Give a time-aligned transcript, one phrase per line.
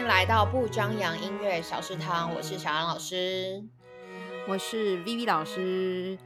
[0.00, 3.62] 迎来到不张扬音乐小食堂，我是小杨老师，
[4.48, 6.18] 我是 Vivi 老师。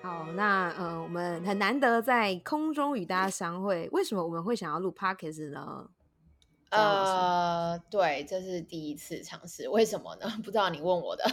[0.00, 5.90] 好，那呃，我们很难得在空中与大家相会，为什么我们会想要录 Podcast 呢？
[6.70, 10.30] 呃，对，这是第一次尝试，为什么呢？
[10.44, 11.24] 不知道你问我的。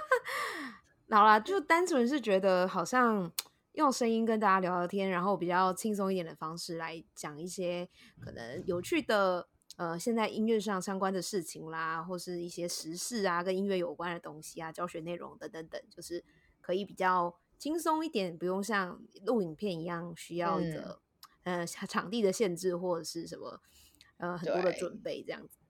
[1.08, 3.32] 好啦，就单纯是觉得好像
[3.72, 7.88] 用声音跟大家聊聊天，然后比较轻松一点的方式来讲一些
[8.20, 16.24] 可能有趣的呃，现在音乐上相关的事情啦，或是一些时事啊，跟音乐有关的东西啊，教学内容等等等，就是
[16.60, 17.36] 可以比较。
[17.56, 21.00] 轻松一点，不用像录影片一样需要一个
[21.44, 23.62] 呃场地的限制或者是什么
[24.18, 25.60] 呃很多的准备这样子。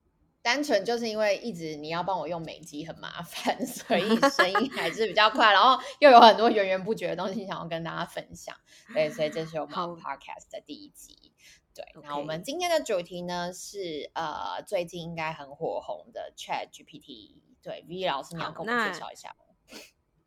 [0.45, 8.55] 单纯就是因为一直你要帮我用美机很麻烦， 所以 声音还是比较快，然后又有很多源源不绝的东西想要跟大家分享。
[8.93, 11.33] 对，所以这是我们 podcast 的第一集。
[11.75, 17.37] 对，那我们今天的主题呢是呃最近应该很火红的 Chat GPT。
[17.63, 19.47] 对，V 老师你要跟我们介绍一下吗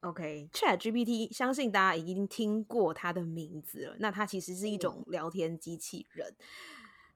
[0.01, 3.95] ？OK，Chat GPT，相信大家已经听过它的名字了。
[3.99, 6.35] 那它其实是一种聊天机器人。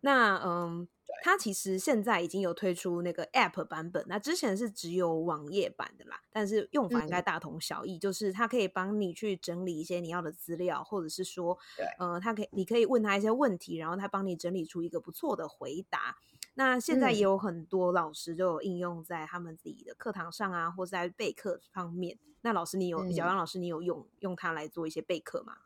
[0.01, 0.87] 那嗯，
[1.23, 4.03] 它其实现在已经有推出那个 App 版本。
[4.07, 7.97] 那之前是只有网页版的啦，但是用法应该大同小异。
[7.99, 11.57] 就是它可以帮你去整理一些你要的资料，或者是说，
[11.99, 16.17] 呃，它可以，你可以问他一些问题，然后他帮你整理出一个不错的回答。
[16.55, 22.17] 那现在也有很多老师都有应用在他们自己的课堂上啊，或是在备课方面。
[22.41, 25.57] 那老师，你有小杨老师，你有用用它来做一些备课吗？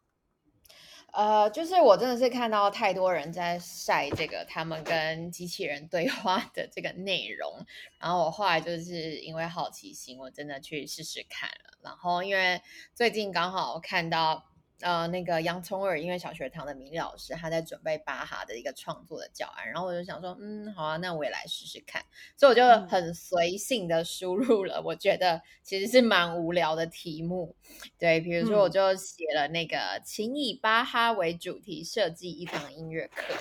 [1.16, 7.66] 呃，就是我真的是看到太多人在晒这个他们跟机器人对话的这个内容，
[8.00, 11.78] 然后我后来就是因为好奇心，我真的去试试看了。
[11.82, 12.62] 然后因为
[12.94, 14.44] 最近刚好看到。
[14.82, 22.04] 呃，那个洋葱耳音乐小学堂的明老师，他在准备巴哈的一个创作的教案，然后我就想说，嗯，好啊，那我也来试试看，
[22.36, 27.56] 所以我就很随性的输入了，我觉得其实是蛮无聊的题目，
[27.98, 33.34] 对，比如说我就写了那个，请以巴哈为主题设计一堂音乐课，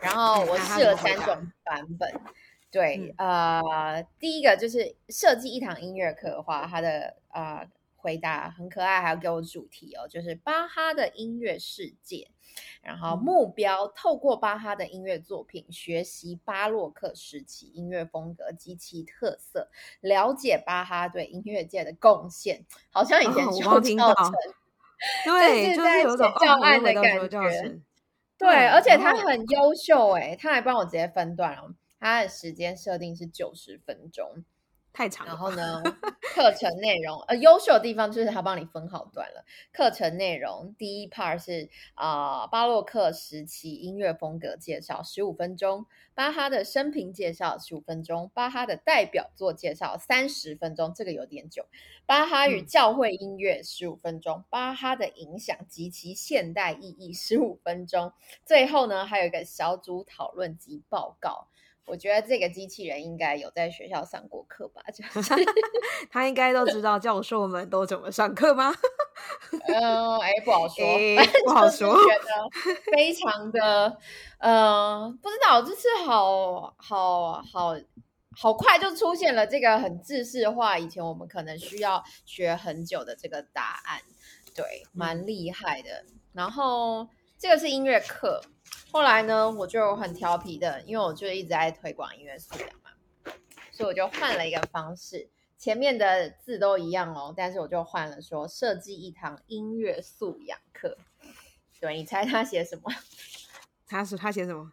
[0.00, 2.08] 然后我试了三种版本，
[2.70, 7.68] 对，呃，第一个就是设计一堂音乐课的话，它的呃。
[7.98, 12.30] 回答很可爱，还要给我主题哦，就是巴哈的音乐世界。
[12.82, 19.68] 然后目标透过巴哈的音乐作品，学习巴洛克时期音乐风格及其特色，
[20.00, 22.64] 了解巴哈对音乐界的贡献。
[22.90, 24.12] 好像以前就听到，
[25.24, 27.80] 对，就是有种教案的感觉。
[28.38, 34.44] 对，而且他很优秀，哎，他还帮我直接分段了，他的时间设定是九十分钟。
[34.98, 35.24] 太长。
[35.28, 35.80] 然后呢，
[36.34, 39.44] 课程内容呃，优秀的地方就是他帮你分好段了。
[39.72, 51.66] 课程内容第一 part 是啊，巴洛克时期音乐风格介绍十五分钟，巴哈的生平介绍十五分钟，巴哈的代表作介绍三十分钟，这个有点久。
[52.04, 58.12] 巴哈与教会音乐十五分钟，巴哈的影响及其现代意义十五分钟。
[58.44, 61.46] 最后呢，还有一个小组讨论及报告。
[61.88, 64.82] 我觉得这个机器人应该有在学校上过课吧？
[64.92, 65.34] 就是
[66.10, 68.72] 他应该都知道教授们都怎么上课吗？
[69.66, 70.84] 嗯， 哎，不好说，
[71.44, 71.96] 不 好说。
[71.96, 73.98] 觉得非常的，
[74.38, 77.74] 呃，不知道，就是好好好
[78.36, 84.00] 好快就出现了这个很制式化，以前我们可能需要学很久的这个答案，
[84.54, 86.04] 对，蛮厉害的。
[86.34, 88.40] 然后这个是音乐课。
[88.90, 93.32] 后来呢，我就很调皮的，因为我就一直在推广音乐素养嘛，
[93.70, 100.96] 所以我就换了一个方式，前面的字都一样哦，但是我就换了说设计一堂音乐素养课。
[101.80, 102.90] 对你猜他写什么？
[103.86, 104.72] 他是他写什么？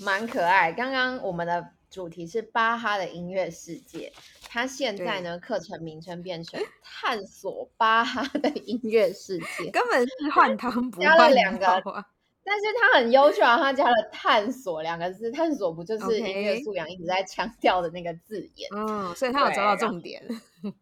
[0.00, 0.72] 蛮可爱。
[0.72, 4.12] 刚刚我们的主题是巴哈的音乐世界，
[4.48, 12.04] 他现在呢课程名称变成探索巴哈的音乐世界，根本是换汤不加了两个。
[12.44, 18.68] 但是他很优秀啊，他加了 “探索”两个字，探索不就是音乐素养一直在强调的那个字眼？
[18.76, 20.22] 嗯，所以他有抓到重点。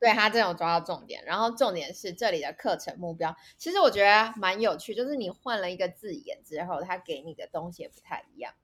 [0.00, 8.54] 对他真有抓到重点，然后重点是这里的课程目标，其实我觉得蛮有趣，就是你换了一个字眼之后，他给你的东西也不太一样。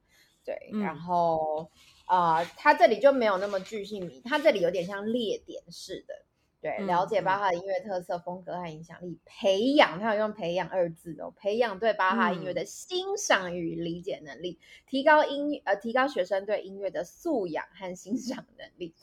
[0.46, 1.70] 对，然后
[2.06, 6.24] 啊，他这里就没有那么具性迷，他这里有点像列点式的。
[6.66, 18.96] 对，了解巴哈的音乐特色、风格和影响力，培养他有用“培养”二字哦，培养对巴哈音乐的欣赏与理解能力，提高音呃，提高学生对音乐的素养和欣赏能力。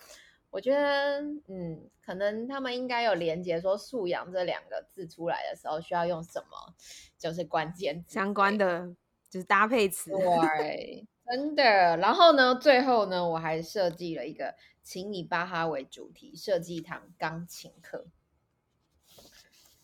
[0.49, 6.75] 我觉得，嗯，可能他们应该有连接，说“素养”这两个字出来的时候需要用什么，
[7.17, 8.93] 就是关键相关的，
[9.29, 10.11] 就是搭配词。
[10.11, 11.63] 对真的。
[11.97, 14.53] 然后呢，最后呢，我还设计了一个，
[14.83, 18.05] 请以巴哈为主题设计一堂钢琴课。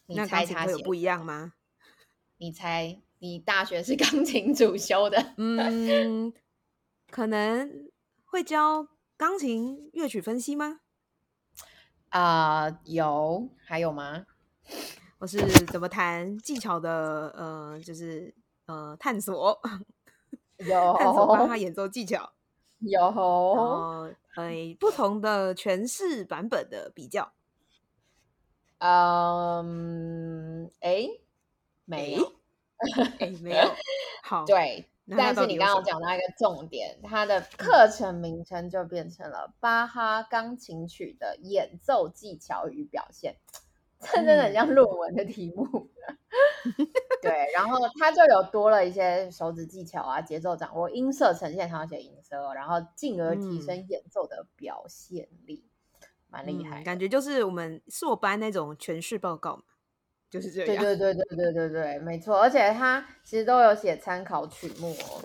[0.06, 1.54] 你猜他有不一样吗？
[2.38, 5.34] 你猜，你大学是 钢琴主修的？
[5.38, 6.34] 嗯，
[7.10, 7.90] 可能
[8.26, 10.82] 会教钢琴乐曲分析吗？
[12.10, 14.26] 啊，有，还有吗？
[15.20, 17.30] 我是怎么弹技巧的？
[17.38, 18.34] 呃，就是
[18.66, 19.60] 呃，探索，
[20.58, 22.34] 有 探索巴哈演奏技巧，
[22.80, 27.34] 有，呃，不同的诠释版本的比较。
[28.80, 31.10] 嗯，哎，
[31.86, 32.32] 没有，
[33.20, 33.76] 哎，没有。
[34.24, 43.36] 好， 对，但是你刚刚讲到一个重点，它的课程名称就变成了巴哈钢琴曲的演奏技巧与表现。
[44.00, 45.90] 这真的很像论文的题目，
[47.24, 55.66] 对，然后他就有多了一些手指技巧啊、节奏掌握、音色呈现，他要写音色，然后进而提升演奏的表现力，
[56.30, 56.84] 蛮厉害。
[56.84, 59.64] 感觉就是我们硕班那种诠释报告嘛，
[60.30, 60.68] 就是这样。
[60.84, 62.40] 对对对对对对对，没错。
[62.40, 65.24] 而且他其实都有写参考曲目，哦，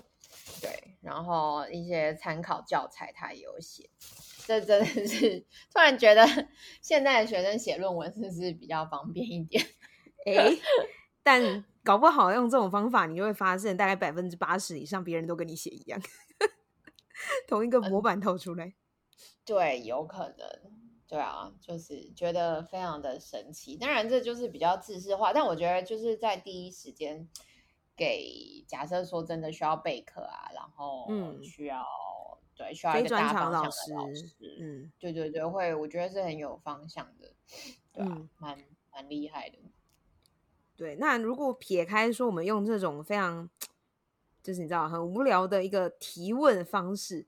[0.60, 3.88] 对，然后一些参考教材他也有写。
[4.46, 5.40] 这真的是
[5.72, 6.22] 突然觉得，
[6.82, 9.64] 现在的学生写论文是不是比较方便一点？
[10.26, 10.54] 哎，
[11.22, 16.00] 但搞不好用这种方法，你就会发现大概百分之八十以上别人都跟你写一样，
[17.46, 18.74] 同一个模板套出来。
[19.44, 20.48] 对，有可能。
[21.06, 23.76] 对啊，就是觉得非常的神奇。
[23.76, 27.28] 当然，这就是比较自式化，但我觉得就是在第一时间
[27.94, 31.84] 给假设说真的需要备课啊，然后嗯需要。
[32.56, 33.58] 对，需要一个大方向的
[33.96, 34.56] 老师。
[34.60, 37.32] 嗯，对对对，会，我觉得是很有方向的，
[37.92, 38.56] 对啊，蛮
[38.92, 39.58] 蛮厉害的。
[40.76, 43.48] 对，那如果撇开说，我们用这种非常，
[44.42, 47.26] 就是你知道很无聊的一个提问方式，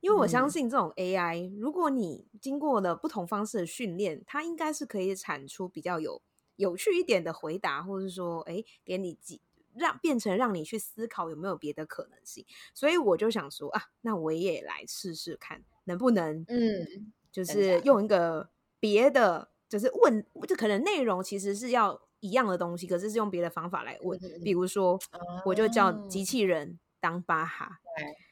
[0.00, 6.22] 因为我相信这种 AI，如果你经过了不同方式的训练，它应该是可以产出比较有
[6.56, 9.40] 有趣一点的回答，或者是说，哎，给你几。
[9.76, 24.98] 让变成让你去思考有没有别的可能性，所以我就想说啊，那我也来试试看能不能，嗯，就是用一个别的，就是问，就可能内容其实是要一样的东西，可是是用别的方法来问，比如说，
[25.44, 27.80] 我就叫机器人当巴哈，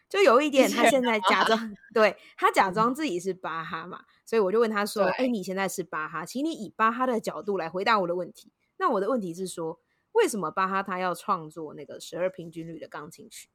[0.08, 8.50] 就有一点他现在假装，对他假装自己是巴哈嘛，所以我就问他说，哎，你现在是巴哈，请你以巴哈的角度来回答我的问题。
[8.78, 9.78] 那我的问题是说。
[10.12, 13.48] 为什么巴哈他要创作那个十二平均律的钢琴曲？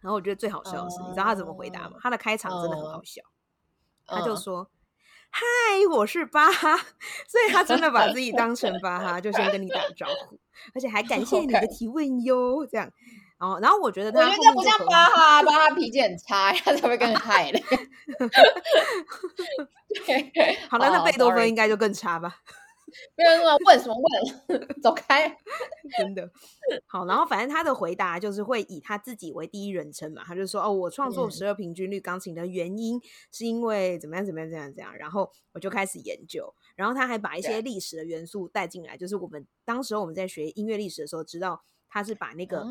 [0.00, 1.96] 然后我觉得最好笑的是，你知道他怎么回答吗？
[2.02, 3.22] 他的开场真的很好笑，
[4.04, 4.70] 他就说
[5.30, 5.42] ：“嗨，
[5.90, 6.76] 我是巴哈。”
[7.28, 10.38] 所以他真的把自己当成巴哈，就先跟你打招呼，
[10.74, 12.66] 而且还感谢你的提问哟。
[12.66, 12.90] 这样，
[13.38, 17.62] 然后，然后我觉得他我觉得不像巴哈，巴哈脾气很差，他才会更嗨嘞。
[20.68, 22.36] 好了，那贝多芬应该就更差吧。
[23.16, 25.28] 没有问问什么问， 走开！
[25.98, 26.30] 真的。
[26.86, 33.00] 好，然后反正他的回答就是会以他自己为第一人称嘛，他就说哦，我创作十二平均律钢琴的原因
[33.32, 42.64] 是因为怎么样怎么样怎样怎样，然后我就开始研究，然后他还把一些历史的元素带进来，就是我们当时我们在学音乐历史的时候，知道他是把那个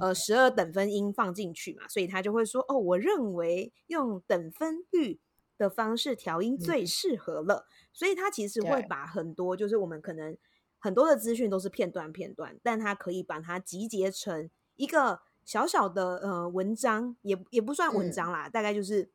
[0.00, 5.20] 呃十二等分音放进去嘛，所以他就会说哦，我认为用等分律
[5.56, 7.66] 的方式调音最适合了。
[7.92, 10.36] 所以它其实会把很多，就是我们可能
[10.78, 19.10] 很多的资讯都是片段片段，但它可以把它集结成一个小小的呃文章，也也不算文章啦，大概就是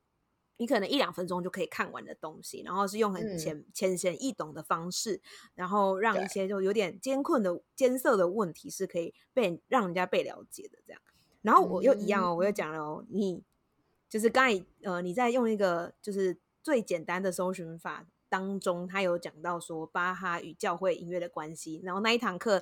[0.57, 5.21] 你可能一两分钟就可以看完的东西，然后是用很浅浅显易懂的方式，
[5.55, 11.01] 然后让一些就有点艰困的艰涩的问题是可以被让人家被了解的这样。
[11.41, 13.43] 然后我又一样哦，我又讲了哦，你
[14.09, 18.07] 就是刚才呃你在用一个就是最简单的搜寻法。
[18.31, 22.61] 当中，他有讲到说巴哈与教会音乐的关系，然后那一堂课，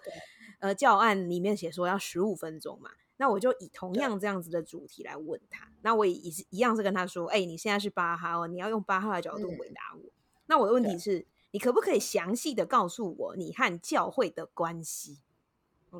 [0.60, 10.10] 呃，教案里面写说要十五分钟嘛，那我就以同样这样子的主题来问他，那我也是一样是跟他说，哎，你现在是巴哈哦，你要用巴哈的角度回答我。
[10.46, 15.20] 那我的问题是，你可不可以详细的告诉我你和教会的关系？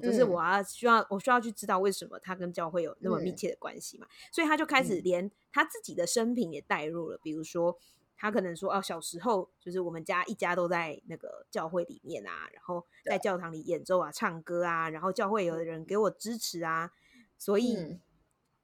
[0.02, 4.08] 就是我要需要我需要去知道为什么他跟教会有那么密切的关系嘛？
[4.32, 7.78] 所以他就开始连他自己的生平也带入了，比如说。
[8.20, 16.90] 他可能说：“哦，小时候就是我们家一家都在那个教会里面啊，然后在教堂里演奏啊、唱歌啊，然后教会有的人给我支持啊，
[17.38, 18.00] 所以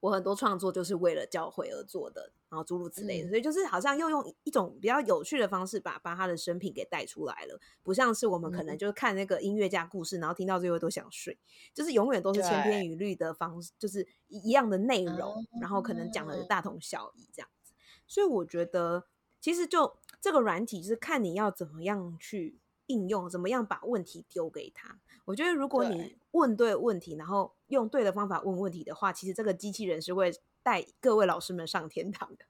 [0.04, 11.36] 我很多创作就是为了教会而做的，然后诸如此类的，所以就是好像又用一种比较有趣的方式把把他的生平给带出来了，不像是我们可能就是看那个音乐家故事，然后听到最后都想睡，
[11.72, 16.44] 就是永远都是千篇一律的方式，就是一样的内容，然后可能讲的。
[16.46, 17.72] 大同小异这样子。
[18.06, 19.06] 所以我觉得
[19.40, 24.98] 其实就这个软体就是看你要怎么样去应用，怎么样把问题丢给他。
[25.24, 32.44] 我觉得如果你问对问题，然后用对的方法问问题的话，其实这个机器人是会带各位老师们上天堂的。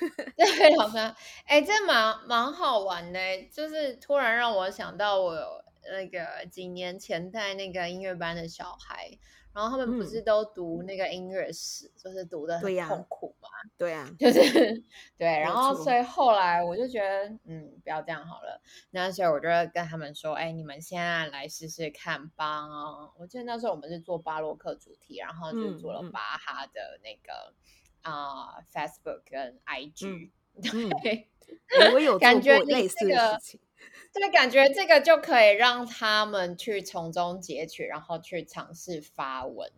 [0.36, 0.96] 对，老师，
[1.46, 3.20] 哎，这蛮蛮好玩的，
[3.52, 5.34] 就是突然让我想到我
[5.90, 9.18] 那个几年前带那个音乐班的小孩。
[9.58, 13.48] 然后他们不是都读那个音乐史，就是读的很痛苦嘛？
[13.76, 14.40] 对呀，就是
[15.16, 15.26] 对。
[15.26, 18.62] 然后所以后来我就觉得，嗯，不要这样好了。
[18.90, 22.68] 那时候我就跟他们说，哎，你们现在来试试看吧。
[23.18, 27.52] 我记得那时候我们是做巴洛克主题，然后就做了巴哈的那个
[28.02, 30.30] 啊，Facebook 跟 IG。
[31.02, 31.28] 对，
[31.92, 33.60] 我有感觉类似的事情。
[34.12, 39.70] 对，感觉这个就可以让他们去从中截取，然后去尝试发文，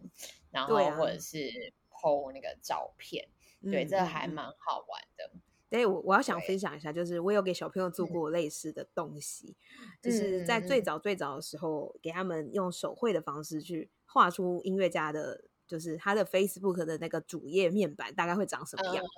[0.50, 1.50] 然后或者是
[1.90, 3.28] PO 那个照片。
[3.62, 5.30] 对，这还蛮好玩的。
[5.69, 9.57] 对，我我要想分享一下，就是我有给小朋友做过类似的东西，
[10.02, 15.45] 就是在最早最早的时候，给他们用手绘的方式去画出音乐家的。
[15.70, 19.10] 就是他的 Facebook 的那个主页面板大概会长什么样子？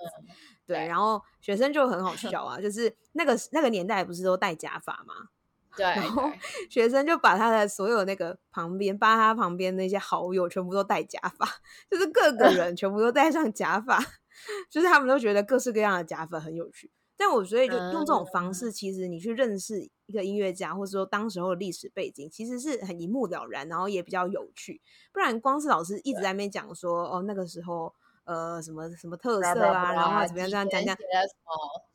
[0.67, 5.15] 对，然后学生就很好 笑啊，就是那个那个年代不是都戴假发吗？
[5.75, 6.31] 对，然后
[6.69, 11.47] 学生就把他的所有那个旁边，巴哈旁边那些好友全部都戴假发，
[11.89, 13.97] 就是各个人全部都戴上假发，
[14.69, 16.91] 就是他们都觉得各式各样的假发很有趣。
[17.25, 24.81] 但我所以就用这种方式，其实你去认识一个音乐家，或者说当时候的历史背景，其实是很一目了然，然后也比较有趣。
[25.13, 30.97] 不然光是老师一直在那边讲说，哦，那个时候呃什么什么特色啊，然后怎么样这样讲讲，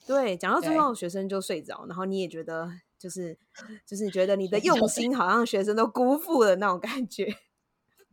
[0.06, 3.36] 对，讲到最后学生就睡着，然后你也觉得就是
[3.84, 7.36] 就是觉得你的用心好像学生都辜负了那种感觉。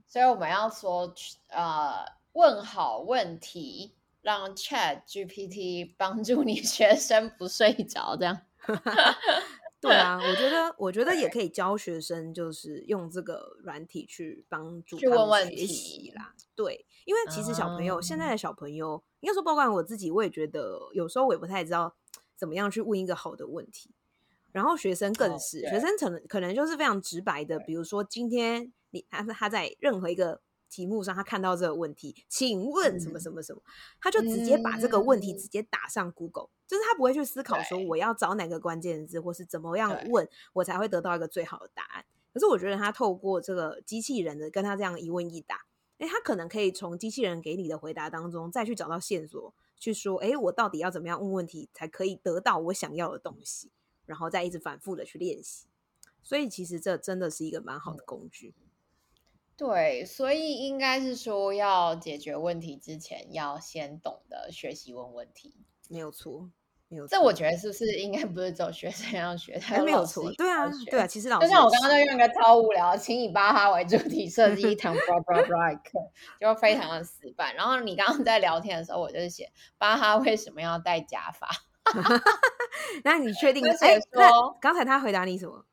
[0.06, 1.14] 所以我们要说，
[1.48, 1.94] 呃，
[2.34, 3.94] 问好问题。
[4.26, 8.42] 让 Chat GPT 帮助你学生不睡着，这样。
[9.80, 16.34] 对啊，我觉得，我觉得也可以教学生，就是用这个软体去帮助去问问题啦。
[16.56, 21.96] 对，因为其实小朋友现在的小朋友，应该说包括我自己，我也觉得有时候我也不太知道
[22.36, 23.92] 怎么样去问一个好的问题。
[24.52, 30.42] 然后学生更是，学生可能可能就是非常直白的，比如说今天你他他在任何一个。
[30.76, 33.62] 题目上，他看到这个问题，请问什么什么什么，
[34.02, 42.04] 他就直接把这个问题直接打上 Google，就是他不会去思考说我要找哪个关键字，或是怎么样问我才会得到一个最好的答案。
[42.34, 45.66] 可是我觉得他透过这个机器人的跟他这样一问一答，
[45.98, 53.72] 哎，他可能可以从机器人给你的回答当中再去找到线索，去说，哎，我到底要怎么样问问题才可以得到我想要的东西，
[54.06, 55.68] 然后再一直反复的去练习。
[56.22, 58.54] 所以其实这真的是一个蛮好的工具。
[59.58, 66.50] 对，所以应该是说，要解决问题之前，要先懂得学习问问题，没有错，
[66.90, 67.08] 没有。
[67.08, 70.30] 这我觉得是不是应该不是只有学生要学，还没有错。
[70.34, 77.56] 对啊，对啊，其实老师就像我刚刚在用一个超无聊，请以巴哈为主题设计一堂 bra bra bra 课，就非常的死板。
[77.56, 81.48] 然后你刚刚在聊天的时候，我就是写巴哈为什么要戴假发？
[83.06, 83.66] 那你确定？
[83.66, 85.66] 哎，说刚才他回答你什么？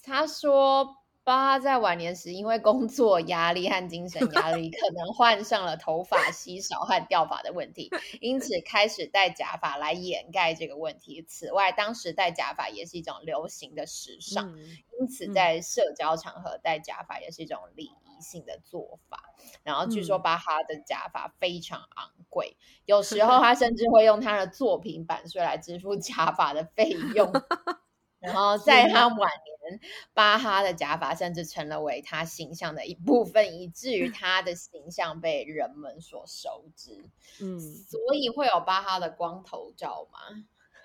[0.00, 0.99] 他说。
[1.22, 11.22] 巴哈在晚年时，因为工作压力和精神压力，可能患上了头发稀少和掉发的问题，因此开始戴假发来掩盖这个问题。
[11.28, 14.56] 此外，当时戴假发也是一种流行的时尚，
[14.98, 19.20] 因此在社交场合戴假发也是一种礼仪性的做法。
[19.62, 27.30] 然后，据说巴哈的假发非常昂贵，有时 候他甚至会用他的作品版税来支付假发的费用。
[28.20, 29.80] 然后在他晚年，
[30.12, 37.08] 巴哈的假发甚至成了为他形象的一部分，以至于 他的形象被人们所熟知。
[37.40, 40.20] 嗯，所以会有巴哈的光头照吗？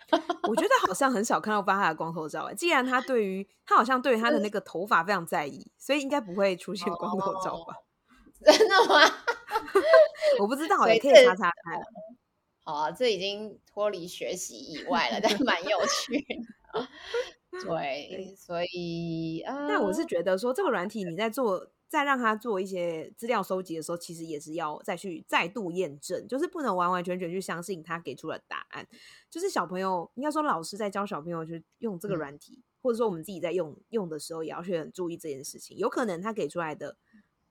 [0.47, 2.53] 我觉得好像很少看到巴哈的光头照。
[2.53, 7.75] 既然他对于他好像对于他的那个头发非常在意，所以应该不会出现光头照吧？
[8.45, 9.01] 真的吗？
[10.39, 11.81] 我不知道，也可以查查看。
[12.63, 16.35] 好啊，这已经脱离学习以外了，但蛮有趣的。
[17.63, 28.85] 对，所以啊，但我是觉得说，这个软体你在做，再让他做一些资料收集的时候，其实也是要再去再度验证，就是不能完完全全去相信他给出的答案。
[29.29, 35.77] 就是小朋友，应该说老师在教小朋友去用这个软体，或者说我们自己在用用的时候，也要去很注意这件事情。
[35.77, 36.97] 有可能他给出来的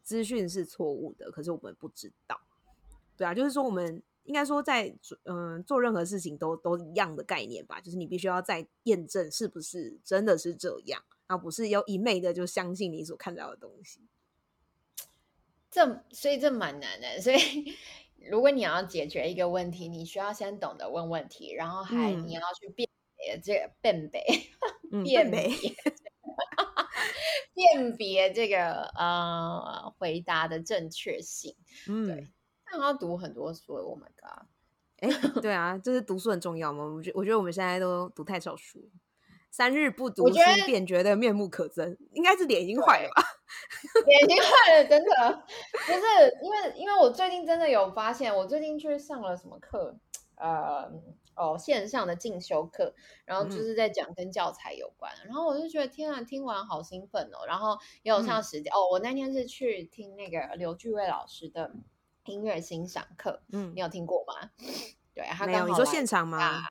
[0.02, 2.38] 资讯是错误的，可是我们不知道。
[3.16, 14.00] 对啊，就是说我们应该说在嗯做任何事情都都一样的概念吧，就是你必须要再验证是不是真的是这样，而不是要一昧的就相信你所看到的东西。
[15.70, 17.74] 这所以这蛮难的，所以
[18.30, 24.22] 如果你要解决一个问题，你需要先懂得问问题，然后还你要去辨别这个辨别
[25.02, 25.50] 辨别
[27.54, 31.56] 辨别这个呃回答的正确性。
[31.88, 32.28] 嗯，对，
[32.78, 33.74] 那要读很多书。
[33.74, 34.46] Oh my god！
[35.00, 35.08] 哎，
[35.40, 36.84] 对啊，就是读书很重要嘛？
[36.84, 38.90] 我觉我觉得我们现在都读太少书。
[39.50, 40.34] 三日不读书，
[40.66, 41.96] 便觉得面目可憎。
[42.12, 43.22] 应该是脸已经坏了吧？
[44.04, 45.44] 脸已经坏了，真的
[45.86, 46.00] 不是
[46.42, 49.96] 因为，因为我最近真的有发现，我最近去上了什么课？
[50.36, 50.90] 呃，
[51.36, 52.92] 哦，线上的进修课，
[53.24, 55.12] 然后就是在讲跟教材有关。
[55.24, 57.46] 然后我就觉得天啊，听完好兴奋哦！
[57.46, 61.70] 然后也有上时间哦，我那天是去听那个刘巨卫老师的
[62.26, 63.42] 音乐欣赏课。
[63.52, 64.50] 嗯，你有听过吗？
[65.14, 66.66] 对，他刚好你说现场吗？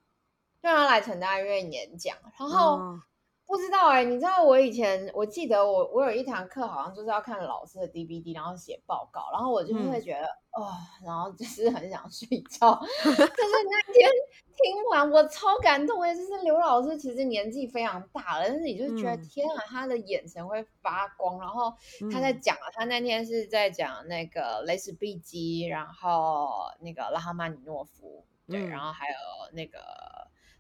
[0.62, 3.00] 对他来成大医院演讲，然后
[3.46, 10.72] 不知道哎，你知道我以前我记得我我有一堂课好像就是要看老师的 DVD，然后写报告，然后我就会觉得哦，
[11.06, 12.74] 然后就是很想睡觉。
[13.04, 14.10] 可是那天
[14.56, 21.40] 听完我超感动哎，就是刘老师其实年纪非常大了，但是你就觉得天啊，他的眼神会发光。
[21.40, 21.74] 然后
[22.12, 29.16] 他在讲啊，他那天是在讲那个雷斯毕基，然后那个拉哈曼尼诺夫，对，然后还有
[29.52, 29.80] 那个。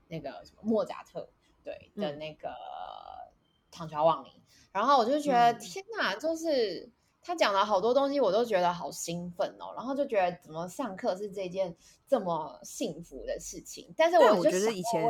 [0.09, 1.27] 那个什么莫扎特
[1.63, 2.49] 对的那个
[3.71, 4.41] 唐乔望尼，
[4.71, 6.89] 然后我就觉得天哪，就是
[7.21, 11.75] 他讲了好多东西，我都觉得好兴奋哦，然后就觉得怎么上课是这件
[12.07, 13.93] 这么幸福的事情。
[13.97, 15.01] 但是我觉得以前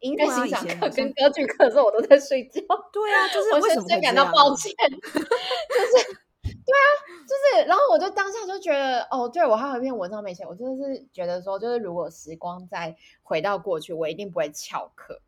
[0.00, 2.60] 音乐欣赏课跟歌剧课的时候，我都在睡觉。
[2.92, 6.04] 对啊，就是我深深感到抱 歉，就是
[6.42, 6.86] 对啊，
[7.22, 15.20] 就是，然后我就当下就觉得，哦，对我还有一篇文章没写，我真的是觉得说，就是如果时光再回到过去，我一定不会翘课。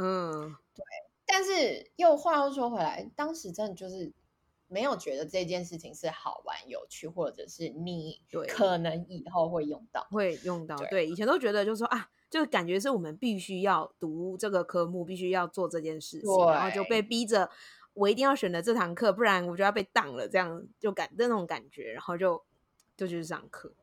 [0.00, 0.84] 嗯，对。
[1.26, 4.12] 但是又话又说回来，当时真的就是
[4.66, 10.74] 没有觉得这件事情是好玩、有趣，或者是你可能以后会用到，会用到。
[10.90, 17.50] 对，以前都觉得就是说啊，就感觉是我们必须要读这个科目，必须要做这件事情，然后就被逼着。
[17.92, 22.42] 我一定要选择这堂课，不然我就要被当了，这样就感那种感觉，然后就
[22.96, 23.74] 就去上课。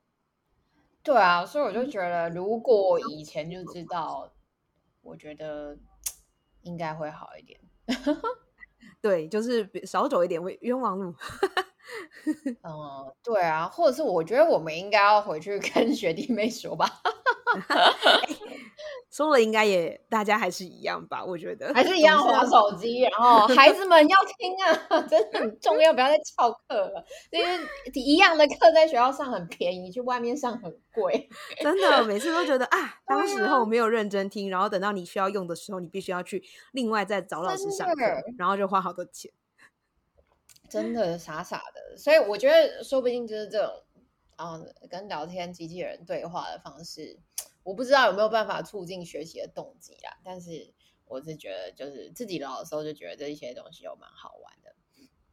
[1.03, 4.31] 对啊，所以我就觉得，如果以前就知道，
[5.01, 5.77] 我觉得
[6.67, 7.59] 应该会好一点。
[9.01, 11.15] 对，就是少走一点冤枉路。
[12.63, 16.87] 嗯，对啊，或者是我觉得我们应该要回去跟 学弟妹说吧。
[19.09, 27.03] 说了应该也大家还是一样吧，我觉得还是一样划手机，然后孩子们要听啊，真的很重要，不要再翘课了。
[27.31, 27.59] 因为
[27.93, 31.27] 一样的课在学校上很便宜，去外面上很贵。
[31.61, 38.01] 真的，每次都觉得啊，当时候没有认真听，然后等到你需要用的时候，你必须要去另外再找老师上课，
[38.37, 39.31] 然后就花好多钱。
[40.69, 43.83] 真的 傻傻的，所以我觉得说不定就是这种
[44.35, 47.19] 啊，跟聊天机器人对话的方式。
[47.63, 50.73] 我不知道有没有办法促进学习的动机啦，但是
[51.05, 54.73] 我是觉得，就是自己老的时候就觉得这一些东西又蛮好玩的。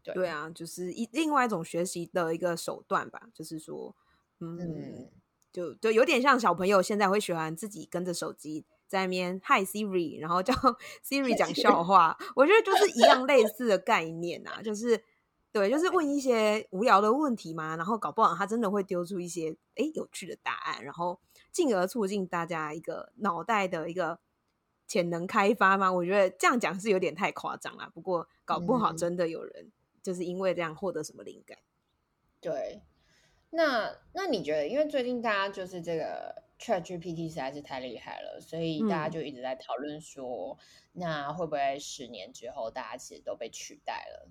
[0.03, 3.95] 对对啊，就是一另外一种学习的一个手段吧，就是说，
[4.41, 5.09] 嗯，
[5.53, 10.53] 就就有点像小朋友现在会喜欢自己跟着手机在那边 Hi Siri，然后叫
[11.03, 15.03] Siri 讲 笑话，我觉得就是一样类似的概念啊，就是
[15.55, 21.19] 对，就是问一些无聊的问题嘛，然后搞不好他真的会丢出一些哎有趣的答案，然后。
[21.55, 24.19] 进而促进大家一个脑袋的一个
[24.89, 25.93] 潜能开发嘛？
[25.93, 27.89] 我觉得这样讲是有点太夸张了。
[27.95, 29.71] 不过搞不好真的有人
[30.03, 31.57] 就是因为这样获得什么灵感。
[32.41, 32.83] 对，
[33.51, 34.67] 那那你觉得？
[34.67, 40.59] 因为最近大家就是这个 Chat GPT 实在是太厉害了，所以大家就一直在讨论说，
[40.95, 44.29] 那会不会十年之后大家其实都被取代了？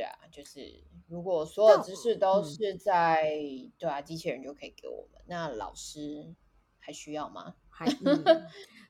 [0.00, 3.30] 对啊，就是如果所有知识都是在
[3.78, 6.34] 对啊，机器人就可以给我们，那老师。
[6.82, 7.54] 还需要吗？
[7.68, 7.86] 还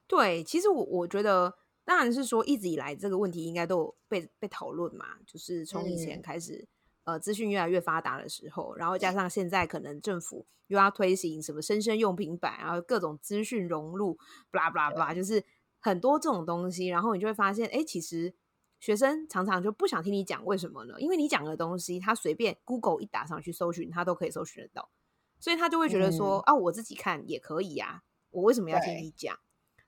[0.07, 1.53] 对，其实我我觉得，
[1.85, 5.05] 当然是说一直以来这个问题应该都有被被讨论嘛。
[5.27, 6.69] 就是从以前开始，
[7.03, 15.45] 呃，资讯越来越发达的时候，然后加上现在可能政府又要推行什么生生用平板，然后各种资讯融入，布拉布拉布拉，就是
[15.81, 18.33] 很多这种东西，然后你就会发现，哎，其实
[18.81, 20.95] 学生常常就不想听你讲，为什么呢？
[20.99, 24.91] 因为你讲的东西，他随便 Google 一打上去搜寻，他都可以搜寻得到。
[25.39, 29.39] 所以他就会觉得说啊，我自己看也可以呀，我为什么要听你讲，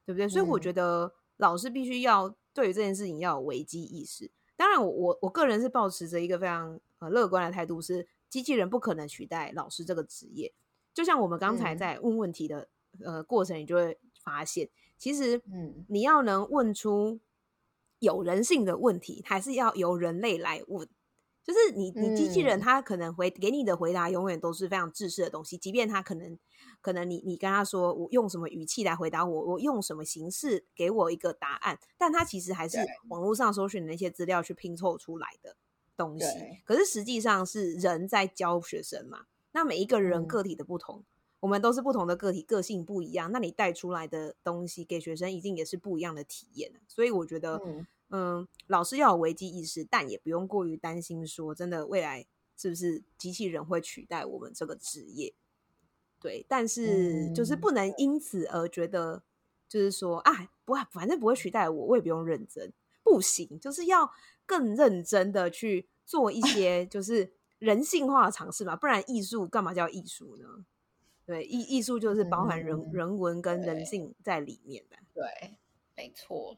[0.06, 0.28] 对不对？
[0.28, 4.30] 所以我觉得老师必须要对于这件事情要有危机意识。
[4.56, 10.54] 当然，我我我个人是保持着一个非常呃乐观的态度，是机器人不可能取代老师这个职业。
[10.94, 12.68] 就像我们刚才在问问题的
[13.02, 17.18] 呃过程，你就会发现，其实嗯，你要能问出
[18.02, 20.88] 有人性的问题，还是要由人类来问。
[21.44, 26.38] 就是你，你机器人他可能回给你的回答永远都是非常自私的东西，即便他可能，
[26.80, 35.56] 可能你你跟他说我用什么语气来回答我，我用什么形式给我一个答案，但他其实还是网络上搜寻的那些资料去拼凑出来的
[35.96, 36.26] 东西。
[36.64, 41.04] 可是实际上是人在教学生嘛，那每一个人个体的不同，
[41.42, 46.72] 我们都是不同的个体，个性不一样，那你带出来的东西给学生一定也是不一样的体验。
[46.88, 47.60] 所以我觉得。
[48.14, 51.26] 嗯，老师要有危机意识，但也不用过于担心。
[51.26, 52.26] 说真的，未来
[52.58, 55.32] 是不是机器人会取代我们这个职业？
[56.20, 59.22] 对，但是就是不能因此而觉得，
[59.66, 62.70] 就是说啊，不，反正不会取代我，我也不用认真。
[63.02, 64.12] 不行，就是要
[64.44, 70.66] 更认真的去做一些就是人性化的尝试嘛，不然艺术干嘛叫艺术呢？
[71.24, 74.96] 对，艺艺术就是包含人人文跟人性在里面的。
[75.14, 75.56] 对，
[75.96, 76.56] 没错。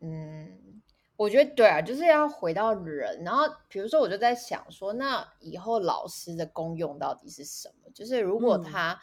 [0.00, 0.82] 嗯，
[1.16, 3.22] 我觉得对啊，就是要回到人。
[3.24, 7.90] 然后，比如说，我就在想说，那以后老师的功用到底是什么？
[7.94, 9.00] 就是如果他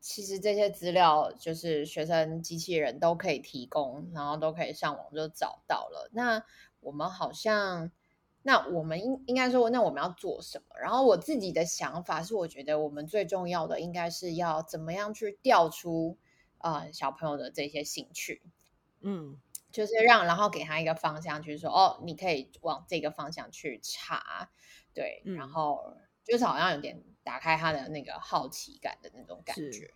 [0.00, 6.08] 其实这些资料，就是学生机器人都可以提供，然后都可以上网就找到了。
[6.12, 6.42] 那
[6.80, 7.90] 我们好像，
[8.48, 10.80] 那我们应应该说，那我们要做什么？
[10.80, 16.16] 然后我自己的想法是，我觉得我们最重要的应该是要怎么样去调出
[16.56, 18.40] 呃小朋友的这些兴趣。
[19.02, 19.38] 嗯。
[19.70, 24.48] 就是让，然后给他一个方向，就是说，哦，你可以往这个方向去查，
[24.94, 29.92] 对，然后就是好像有点打开他的那个好奇感的那种感觉，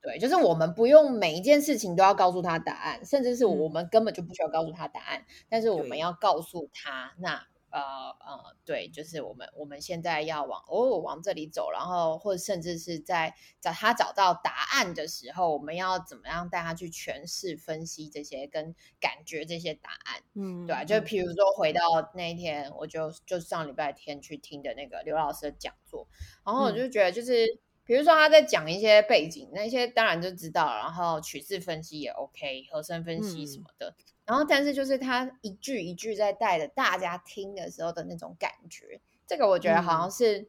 [0.00, 7.44] 对，就是我们不用每一件事情都要告诉他答案，甚至是我们根本就不需要告诉他答案，但是我们要告诉他那。
[7.70, 7.80] 呃
[8.20, 20.22] 呃，对，就是我们我们现在要往哦往这里走，然后或者甚至是在找他找到答案的时候，我们要怎么样带他去诠释、分析这些跟感觉这些答案？
[20.34, 21.80] 嗯，对啊，就比如说回到
[22.14, 26.08] 那一天，我就就上礼拜天去听的那个刘老师的讲座，
[26.44, 27.60] 然后我就觉得就是。
[27.84, 33.94] 比如说他在讲一些背景，那些当然就知道，然后曲式分析也 OK，和声分析什么的。
[34.28, 40.48] 然后，但是就是他一句一句在带着大家听的时候的那种感觉，这个我觉得好像是。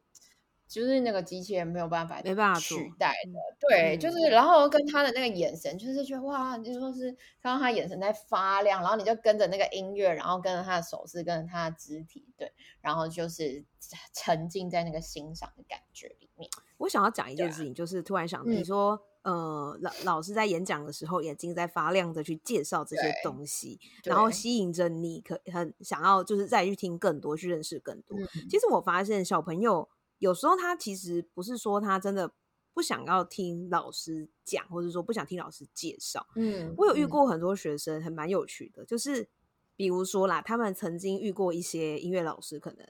[0.69, 7.11] 就是那个机器人没有办法没办法取代的，对，就是然后跟他的那个眼神，就是觉得哇，你就说是
[7.41, 13.65] 看到他眼神在发亮，然后你就跟着那个音乐，然后跟着他的手势，跟着他的肢体，对，然后就是
[14.13, 16.47] 沉浸在那个欣赏的感觉里面。
[16.77, 28.17] 我想要讲一件事情，就是突然想，你说呃，老老师在演讲的时候，眼睛在发亮的去介绍这些东西，然后吸引着你，可很想要就是再去听更多，去认识更多。
[28.49, 29.87] 其实我发现小朋友。
[30.19, 32.29] 有时候他其实不是说他真的
[32.73, 36.27] 不想要听老师讲，或者说不想听老师介绍。
[36.35, 39.29] 嗯，我有遇过很多学生，很蛮有趣的，就是
[39.77, 42.85] 比如说啦，他们曾经遇过一些音乐老师，可能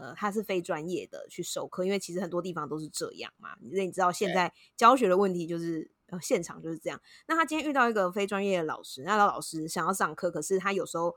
[0.00, 3.56] 呃他是非专业的去授课，因为其实很多地方都是这样嘛。
[3.62, 7.00] 因为你知道现在教学的问题就是呃现场就是这样。
[7.26, 11.14] 那他今天遇到一个非专业的老师，那老师想要上课，可是他有时候。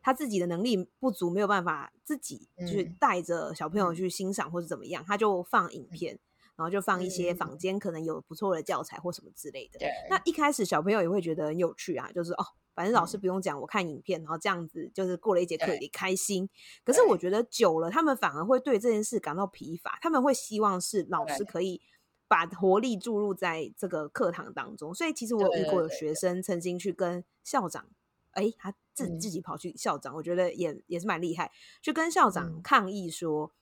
[0.00, 6.20] 他自己的能力不足，没有办法自己去带着小朋友去欣赏或者怎么样，他就放影片，
[6.56, 9.80] 然后就放一些坊间可能有不错的教材或什么之类的。
[10.10, 16.48] 那一开始小朋友也会觉得很有趣啊，就是哦，反正老师不用讲，我看影片，然后这样子就是过了一节课也开心。
[16.84, 21.80] 可是我觉得久了，他们反而会对这件事感到疲乏，他们会希望是老师可以
[22.28, 24.94] 把活力注入在这个课堂当中。
[24.94, 27.88] 所以其实我遇过有学生曾经去跟校长。
[28.32, 33.52] 哎，他自自己跑去校长，我觉得也也是蛮厉害，去跟校长抗议说，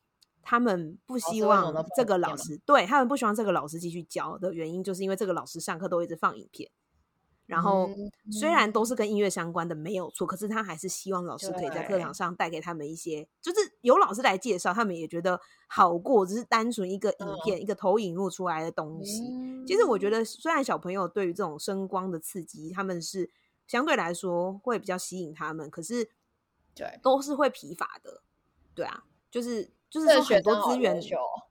[0.42, 6.70] 他们不希望这个老师，对他们不希望这个老师继续教的原因，就是因为这个老师上课都一直放影片，
[7.46, 7.88] 然后
[8.30, 19.22] 虽然都是跟音乐相关的没有错，可是他还是希望老师可以在课堂上带给他们一些，就是有老师来介绍，他们也觉得好过，只是单纯一个影片一个投影录出来的东西。
[19.66, 23.30] 其实我觉得，虽然小朋友对于这种声光的刺激，他们是。
[23.66, 26.10] 相对来说会比较吸引他们，可是
[26.74, 28.20] 对都是会疲乏的，
[28.74, 31.00] 对啊，就是就是说很多资源，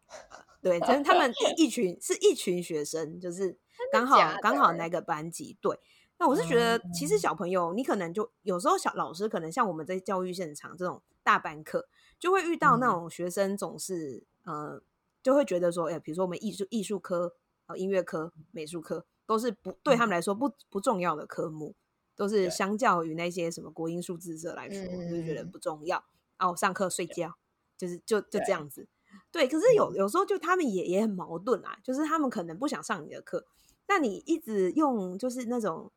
[0.61, 3.57] 对，就是他们一群是一群学生，就是
[3.91, 5.77] 刚好刚好那个班级，对。
[6.17, 14.81] 那我是觉得，其实小朋友，你可能就有时候小老师可能像我们在教育现场这种大班课，就会遇到那种学生总是呃，
[15.21, 17.35] 就会觉得说，哎，比如说我们艺术艺术科、
[17.67, 21.75] 呃音乐科、美术科都是不对他们来说不不重要的科目。
[22.15, 26.03] 都是相较于那些什么国音数字社来说，就是觉得不重要。
[26.37, 27.35] 哦，上课睡觉，
[27.79, 28.87] 就是就就这样子。
[29.31, 33.45] 对，可是有有时候就他们也也很矛盾啊，就是他们可能不想上你的课，
[33.87, 35.91] 那你一直用就是那种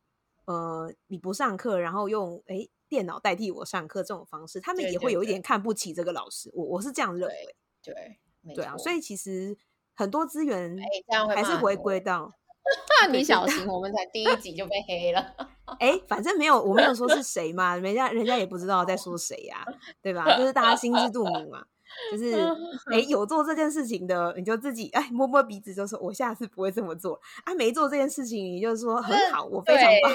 [0.46, 6.50] 呃你不上课，然后用哎电脑代替我上课这种方式，他们也会有一点看不起这个老师。
[6.54, 9.56] 我我是这样认为，对对啊，所以其实
[9.94, 10.76] 很多资源
[11.08, 12.32] 这样还是回归到，
[13.12, 15.51] 你小心，我们才第一集就被黑了。
[15.80, 19.64] 哎，反正没有，我没有说是谁嘛，人家人家也不知道在说谁呀，
[20.02, 20.36] 对吧？
[20.38, 21.64] 就是大家心知肚明嘛。
[22.10, 22.34] 就是
[22.92, 27.54] 哎，有做这件事情的，你就自己哎摸摸鼻子，就说我下次不会这么做啊。
[27.54, 30.12] 没做这件事情，你就说很好，我非常棒。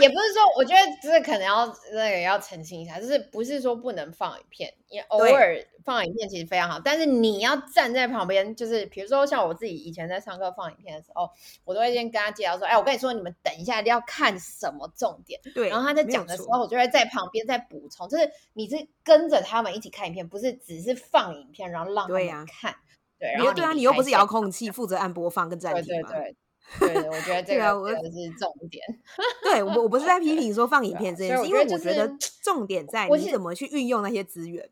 [0.00, 6.80] 也不是说，我觉得这可能要那个要澄清一下，就是不是说不能放影片，也 偶尔放影片其实非常好。
[6.80, 11.28] 但是你要站在旁边，就是比如说像我自己以前在上课放影片的时候，
[11.64, 15.68] 我都会先跟他介绍说：“哎，我跟你说，你们等一下一定要看什么重点。”对。
[15.68, 22.74] 然后他在讲的时候，我就会在旁边再补充，就是你是跟着他们一起看影片，不是只是放影片然后让他们看。
[23.18, 26.08] 对，然后对啊，你又不是遥控器负责按播放跟暂停嘛。
[26.10, 26.36] 对对。
[26.78, 27.64] 对，我觉得这个
[28.04, 28.82] 是重点。
[29.42, 32.10] 对我，我不是在批评说放 影片这件事，因为我觉得
[32.42, 34.70] 重点在你怎么去运用那些资源。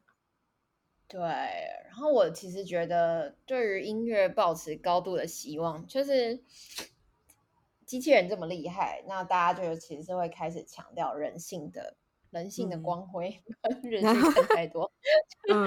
[1.09, 6.40] 对，然后我其实觉得对于音乐保持高度的希望，就是
[7.85, 11.96] 机器人这么厉害，那大家就其实是会开始强调人性的。
[12.30, 13.42] 人性的光辉，
[13.82, 14.90] 人性 太多，
[15.52, 15.66] 嗯，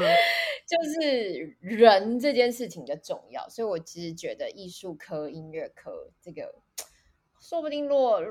[0.66, 6.56] 就是人这件事情的重要，所以我其实觉得艺术科、音乐科这个，
[7.42, 8.22] 说不定落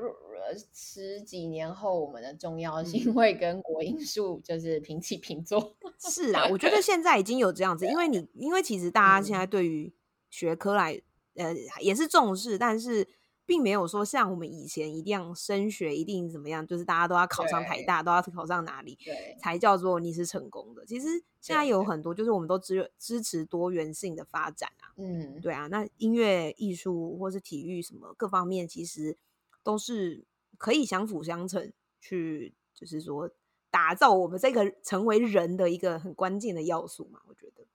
[0.73, 5.75] 十几年后，我们的重要性会跟国音数就是平起平坐。
[5.99, 9.93] 是啊，我觉得现在已经有这样子，因为你，因为其实大家现在对于
[10.29, 10.99] 学科来，
[11.35, 13.07] 呃，也是重视，但是。
[13.45, 18.97] 并没有说像我们以前一定要升学，一定怎么样，就是大家都要考上台大，都要考上哪里，
[19.39, 20.85] 才叫做你是成功的。
[20.85, 21.07] 其实
[21.41, 24.93] 现在有很多，就是我们都支支持多元性的发展啊。
[24.97, 29.17] 嗯，对啊，那音乐、艺术或是体育什么各方面，其实
[29.61, 30.23] 都是
[30.57, 33.29] 可以相辅相成，去就是说
[33.69, 37.21] 打造我们这个成为人的一个很关键的要素嘛。
[37.27, 37.65] 我觉得，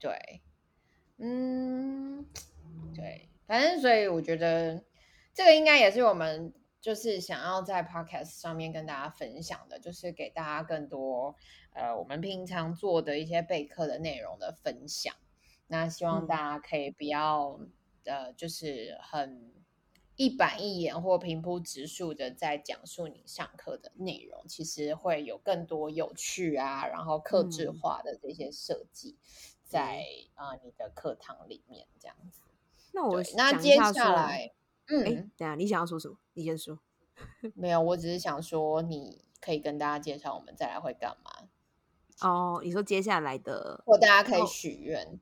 [0.00, 0.42] 对，
[1.18, 2.26] 嗯，
[2.92, 3.28] 对。
[3.46, 4.82] 反正，所以我觉得
[5.32, 11.34] 这个应该也是我们就是想要在 podcast 上面跟大家分享的，就是给大家更多
[11.72, 15.14] 呃我们平常做的一些备课的内容的分享。
[15.66, 17.58] 那希望大家可以不要
[18.04, 19.50] 呃，就是很
[20.16, 29.16] 一板一眼或平铺直述的在讲述你上课的内容，其实会有更多有趣啊，然后克制化的这些设计
[29.64, 30.04] 在
[30.34, 32.42] 啊你的课堂里面这样子。
[32.94, 34.52] 那我那接下来，
[34.86, 35.04] 嗯，
[35.36, 36.16] 等下你想要说什么？
[36.34, 36.78] 你先说。
[37.54, 41.48] 没有，我只是想说，你可以跟大家介绍我们再来会干嘛。
[42.20, 45.20] 哦，你说接下来的，或大家可以许愿。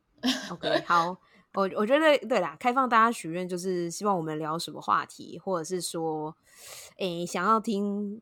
[0.50, 1.16] OK，好，
[1.54, 6.36] 我我觉得对啦，开放大家许愿，就是希望我们聊什么话题，或者是说，
[6.98, 8.20] 诶，想要听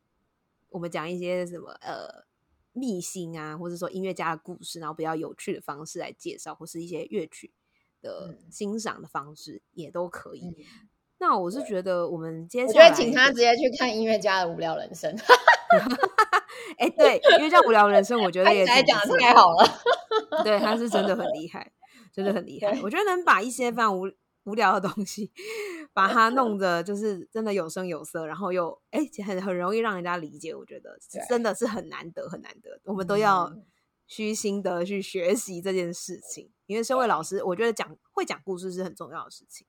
[0.69, 2.25] 我们讲一些什么呃
[2.73, 7.53] 秘辛啊，或者说音乐家的故事，然后比较有趣的方式来介绍，或是一些乐曲。
[8.01, 10.65] 的欣赏的方式也都可以。
[11.19, 15.15] 那我是觉得我们接下来，请他直接去看音乐家的无聊人生。
[16.79, 20.43] 哎，对，音乐家无聊人生，我觉得也讲的太好了。
[20.43, 21.71] 对，他是真的很厉害，
[22.11, 22.79] 真的很厉害。
[22.81, 24.11] 我觉得能把一些非常无
[24.45, 25.31] 无聊的东西，
[25.93, 30.55] 把它弄 得就是真的有声有色，然后又哎很很容易让人家理解。
[30.55, 30.97] 我觉得
[31.29, 32.79] 真的是很难得，很难得。
[32.85, 33.53] 我们都要。
[34.11, 39.65] 虚心的去学习这件事情，因为身为老师，我觉得讲会讲故事是很重要的事情。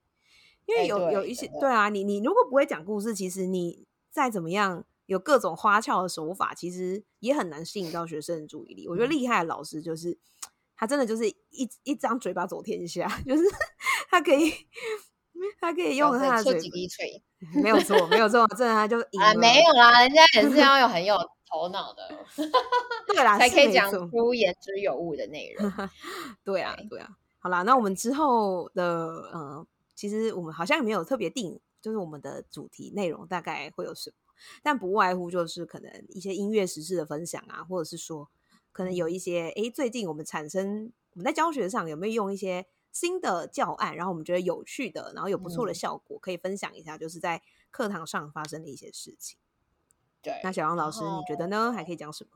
[0.66, 8.88] 因为有有一些对啊，你你如果不会讲故事，其实你再怎么样有各种花俏的手法，其实也很难吸引到学生的注意力。
[8.88, 10.18] 我觉得厉害的老师就是
[10.74, 13.44] 他真的就是一一张嘴巴走天下， 就是
[14.10, 14.52] 他可以
[15.60, 16.60] 他可以用他的嘴
[17.62, 21.16] 没有错没有错，真的他就啊没有啦，人家也是要有很有。
[21.52, 22.08] 头脑的，
[23.06, 25.70] 对啦，才可以讲出言之有物的内容。
[26.42, 27.16] 对啊，对啊。
[27.38, 28.84] 好啦，那我们之后的，
[29.32, 34.16] 呃，其实我们好像也没有特别定，就是我们的主题内容大概会有什么，
[34.62, 38.28] 但不外乎就是可能一些音乐时事的分享啊，或者是说，
[38.70, 49.36] 可能有一些，哎，最近我们产生我们在教学上有没有用一些新的教案，然后我们觉得有趣的，然后有不错的效果，可以分享一下，就是在课堂上发生的一些事情。
[50.22, 51.72] 对，那小杨老师，你觉得呢？
[51.72, 52.30] 还可以讲什么？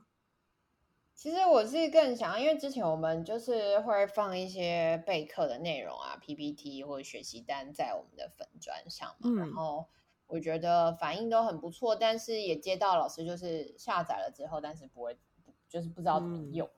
[1.14, 9.86] 其实我是更想，因为之前我们就是会放一些备课的内容啊，PPT 或者学习单在我们的粉砖上嘛，然后
[10.26, 15.16] 我觉得反应都很不错，但是也接到老师就是下载了之后，但是不会，
[15.68, 16.68] 就是不知道怎么用。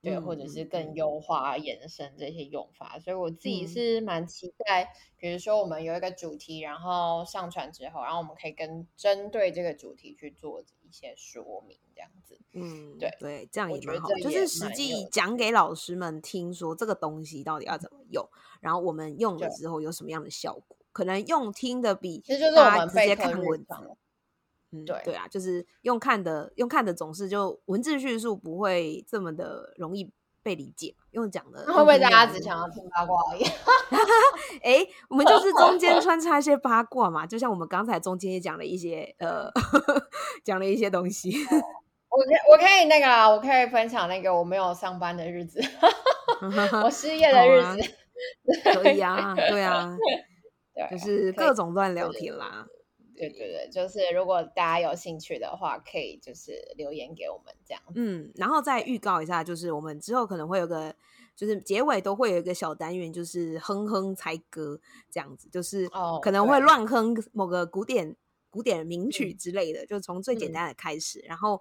[0.00, 4.92] 对，或者是更优化延伸这些用法，所以我自己是蛮期待。
[5.16, 12.38] 比如说，我们有一个主题，然后上传之后，然后我们可以跟针对这个主题去做一些说明，这样子。
[12.52, 18.24] 嗯，对对，这样也蛮好，就是实际讲给老师们听，说这个东西到底要怎么用，
[18.60, 23.74] 然后我们用了之后有什么样的效果，可能用听的比其实就是我们直接看文字。
[24.70, 30.94] 嗯，对对啊，就是用看的，用看的总是就文字叙述不会这么的容易被理解。
[31.12, 33.44] 用讲的，会不会大家只想要听八卦而已？
[34.62, 39.50] 哎，我们就是中间 穿插一些八卦嘛，就像我们刚才中间也讲了一些，呃，
[40.44, 41.32] 讲了一些东西。
[42.10, 45.60] 我我可以那个，我可以分享那个我没有上班的日子，
[46.82, 47.90] 我失业的日子，
[48.82, 49.96] 可以啊，对啊，
[50.74, 52.66] 对，就是各种乱聊天啦。
[53.18, 57.82] 对对对，就是如果大家有兴趣的话，可以就是留言给我们这样。
[57.94, 60.94] 嗯，然后再预告一下，就是我们之后可能会有个，
[61.34, 65.88] 就是结尾都会有一个小单元，就是哼哼猜歌这样子，就是
[66.22, 68.16] 可能会乱哼某个古典
[68.48, 71.60] 古典名曲之类的，就从最简单的开始，然后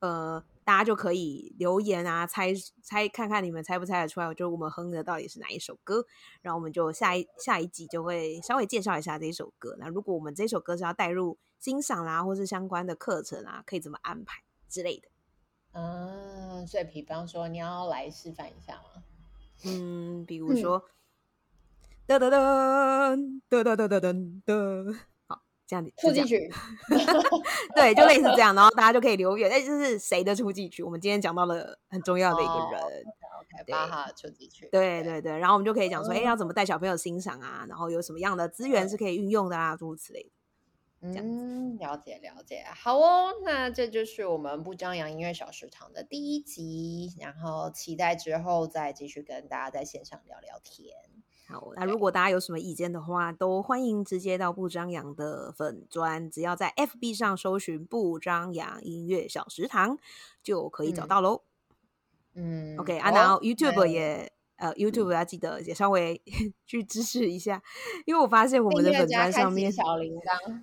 [0.00, 0.44] 呃。
[0.64, 4.34] 大家就可以留言啊，猜猜看看你们猜不猜得出来？
[4.34, 6.04] 就我们哼的到底是哪一首歌？
[6.42, 9.76] 然后我们就下一下一集就会稍微介绍一下这一首歌。
[9.78, 15.08] 那如果我们这首歌是要带入欣赏啦，或是相关的课程啊，可以怎么安排之类的？
[15.72, 19.02] 嗯，所以比方说你要来示范一下吗？
[19.64, 20.82] 嗯，比如说，
[22.06, 24.98] 噔噔噔噔噔噔噔噔噔。
[25.70, 26.50] 这样子出击曲，
[27.76, 30.82] 对，就类似这样，然后大家就可以留言，哎，就是谁的出击曲？
[30.82, 32.82] 我们今天讲到了很重要的一个人
[33.38, 37.64] ，OK，巴哈出击曲，对对对，然后我们就可以讲说，哎，要怎么带小朋友欣赏啊？
[37.68, 39.76] 然后有什么样的资源是可以运用的啊？
[39.76, 40.30] 诸如此类的。
[41.02, 50.96] 嗯，了解了解，好哦，那这就是我们不张扬音乐小食堂的第一集，然后期待之后再继续跟大家在线上聊聊天。
[51.50, 59.98] 好，那如果大家有什么意见的话，都欢迎直接到不张扬的粉砖，只要在 FB 上搜寻“不张扬音乐小食堂”
[60.42, 61.42] 就可以找到喽。
[62.34, 66.22] 嗯，OK 啊，然后 YouTube 也呃，YouTube 要记得也稍微
[66.64, 67.60] 去支持一下，
[68.06, 70.62] 因为我发现我们的粉砖上面小铃铛，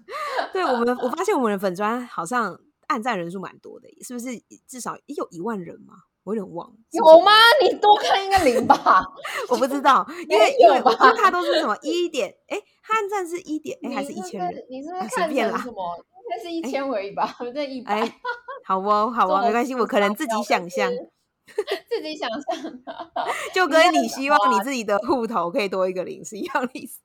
[0.53, 4.29] 对我们我发现我们的粉砖好像按赞人数蛮多的，是不是
[4.65, 6.03] 至少也有一万人嘛？
[6.27, 7.31] 我有点忘，有吗？
[7.61, 9.01] 你多看一个零吧，
[9.47, 14.61] 我不知道， 因为因为我看它都是什么一点，哎，汉战是一点，哎，还是一千人？
[14.69, 15.97] 你是不是看成什么？
[15.97, 18.11] 应该是一千而已吧，这一百。
[18.65, 20.91] 好哦， 好哦，没关系，我可能自己想象，
[21.87, 22.73] 自己想象，
[23.55, 26.99] 就跟你希望你自己的户头可以多一个零是一样的意思。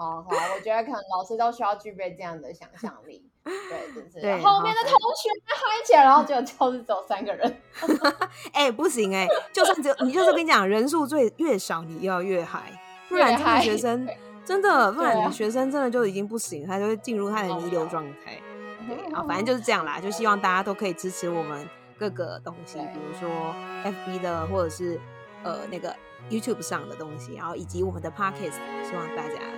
[0.00, 3.22] 哦，好好，我觉得可能老师都需要具备这样的想象力。
[3.44, 7.62] 对，就是后面的同学嗨起来，然后就 就是走三个人。
[8.52, 12.72] 哎，不行哎，就算只有你，就是跟你讲，人数最越少，你要越嗨，
[13.10, 14.08] 不然学生
[14.44, 18.40] 真的，不然学生真的就已经不行，他就会进入他的弥留状态。
[18.86, 24.98] 对啊，反正就是这样啦，就希望大家都可以支持我们各个东西，比如说 FB 的，或者是
[25.42, 25.94] 呃那个
[26.28, 28.58] YouTube 上的东西，然后以及我们的 Podcast，
[28.88, 29.49] 希望大家都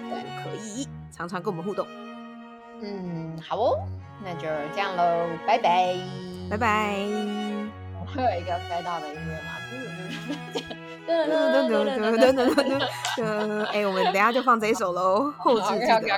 [0.42, 1.86] 可以，常常跟我们互动。
[2.82, 3.78] 嗯，好哦，
[4.24, 5.94] 那就这样喽，拜拜，
[6.50, 6.96] 拜拜。
[8.00, 9.50] 我会有一个飞到的音乐吗？
[11.04, 12.78] 噔噔噔噔噔噔噔噔
[13.16, 16.14] 噔， 哎，我们等下就放这一首喽，后置这个。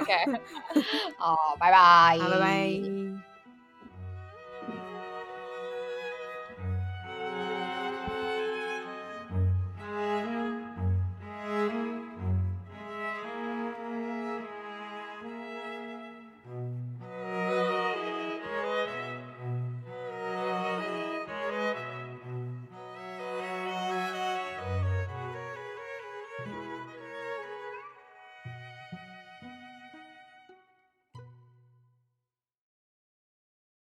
[1.18, 2.93] 好，拜拜，拜拜。